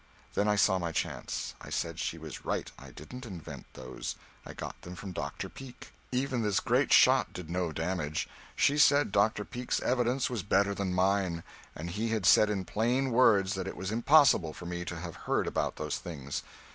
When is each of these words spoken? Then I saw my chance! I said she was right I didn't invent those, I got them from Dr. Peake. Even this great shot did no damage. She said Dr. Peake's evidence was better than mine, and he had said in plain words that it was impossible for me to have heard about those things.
Then 0.33 0.47
I 0.47 0.55
saw 0.55 0.79
my 0.79 0.91
chance! 0.91 1.53
I 1.61 1.69
said 1.69 1.99
she 1.99 2.17
was 2.17 2.43
right 2.43 2.71
I 2.79 2.89
didn't 2.89 3.23
invent 3.27 3.67
those, 3.73 4.15
I 4.47 4.53
got 4.53 4.81
them 4.81 4.95
from 4.95 5.11
Dr. 5.11 5.47
Peake. 5.47 5.91
Even 6.11 6.41
this 6.41 6.59
great 6.59 6.91
shot 6.91 7.33
did 7.33 7.51
no 7.51 7.71
damage. 7.71 8.27
She 8.55 8.79
said 8.79 9.11
Dr. 9.11 9.45
Peake's 9.45 9.79
evidence 9.81 10.27
was 10.27 10.41
better 10.41 10.73
than 10.73 10.91
mine, 10.95 11.43
and 11.75 11.91
he 11.91 12.09
had 12.09 12.25
said 12.25 12.49
in 12.49 12.65
plain 12.65 13.11
words 13.11 13.53
that 13.53 13.67
it 13.67 13.77
was 13.77 13.91
impossible 13.91 14.53
for 14.53 14.65
me 14.65 14.83
to 14.85 14.95
have 14.97 15.15
heard 15.27 15.45
about 15.45 15.75
those 15.75 15.99
things. 15.99 16.41